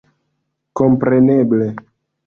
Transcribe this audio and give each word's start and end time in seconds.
komprenebla 0.77 1.69